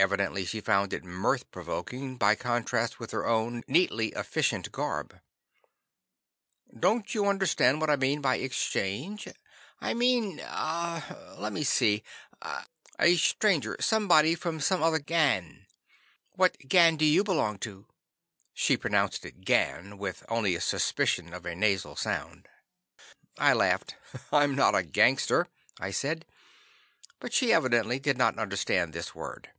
[0.00, 5.20] Evidently she found it mirth provoking by contrast with her own neatly efficient garb.
[6.78, 9.26] "Don't you understand what I mean by 'exchange?'
[9.80, 12.04] I mean ah let me see
[12.40, 15.66] a stranger, somebody from some other gang.
[16.30, 17.88] What gang do you belong to?"
[18.54, 22.48] (She pronounced it "gan," with only a suspicion of a nasal sound.)
[23.36, 23.96] I laughed.
[24.30, 25.48] "I'm not a gangster,"
[25.80, 26.24] I said.
[27.18, 29.50] But she evidently did not understand this word.